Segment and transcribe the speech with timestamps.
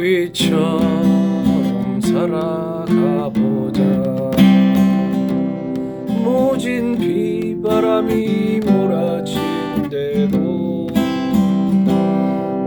[0.00, 3.82] 바위처럼 살아가 보자.
[6.24, 10.38] 모진 비바람이 몰아친대도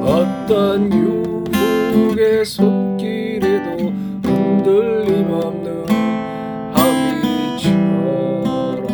[0.01, 3.91] 어떤 유혹의 손길에도
[4.23, 5.87] 흔들림 없는
[6.75, 8.87] 하위처럼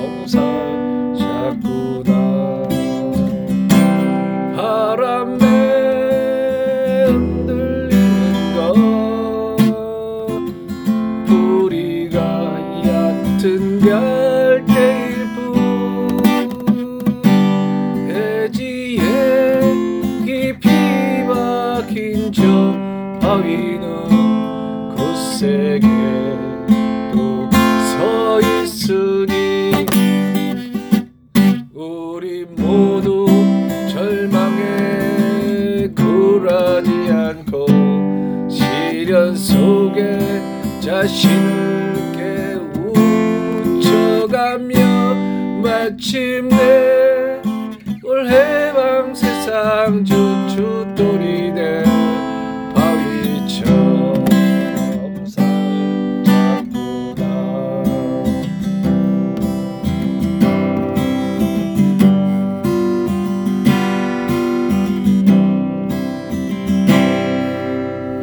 [1.18, 2.19] 살자꾸나
[13.80, 16.20] 갈대일 뿐.
[18.10, 19.02] 해지에
[20.26, 20.70] 깊이
[21.28, 22.42] 박힌 저
[23.22, 25.88] 바위는 굳세게
[27.14, 27.50] 또
[27.90, 29.72] 서 있으니
[31.74, 33.26] 우리 모두
[33.90, 37.66] 절망에 굴하지 않고
[38.50, 40.20] 시련 속에
[40.82, 42.09] 자신을
[45.62, 47.42] 마침내
[48.04, 51.84] 올 해방 세상 주춧돌이 된
[52.74, 54.26] 바위처럼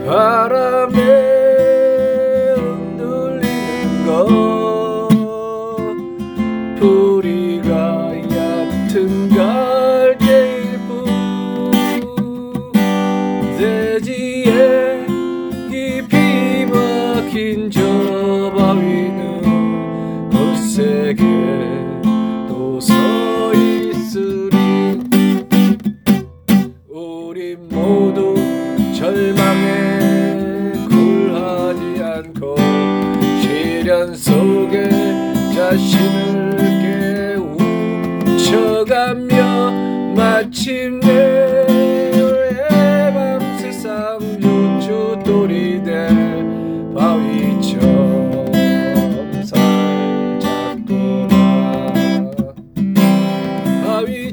[0.07, 1.36] 바람에
[26.89, 28.35] 우리 모두
[28.99, 32.57] 절망에 굴하지 않고
[33.41, 34.91] 시련 속에
[35.55, 36.57] 자신을
[38.37, 39.71] 깨우쳐가며
[40.17, 41.06] 마침내
[53.97, 54.31] 小宇